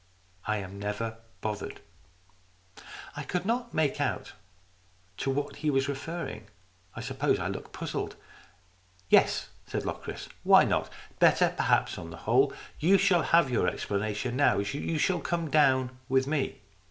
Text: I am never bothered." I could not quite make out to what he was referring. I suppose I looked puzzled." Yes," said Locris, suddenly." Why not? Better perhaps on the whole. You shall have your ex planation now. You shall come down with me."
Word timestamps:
I 0.47 0.57
am 0.57 0.79
never 0.79 1.17
bothered." 1.41 1.79
I 3.15 3.21
could 3.21 3.45
not 3.45 3.65
quite 3.65 3.73
make 3.75 4.01
out 4.01 4.33
to 5.17 5.29
what 5.29 5.57
he 5.57 5.69
was 5.69 5.87
referring. 5.87 6.47
I 6.95 7.01
suppose 7.01 7.37
I 7.37 7.47
looked 7.47 7.71
puzzled." 7.71 8.15
Yes," 9.11 9.49
said 9.67 9.85
Locris, 9.85 10.21
suddenly." 10.23 10.39
Why 10.43 10.63
not? 10.63 10.89
Better 11.19 11.53
perhaps 11.55 11.99
on 11.99 12.09
the 12.09 12.17
whole. 12.25 12.51
You 12.79 12.97
shall 12.97 13.21
have 13.21 13.51
your 13.51 13.67
ex 13.67 13.85
planation 13.85 14.33
now. 14.33 14.57
You 14.57 14.97
shall 14.97 15.19
come 15.19 15.51
down 15.51 15.91
with 16.09 16.25
me." 16.25 16.61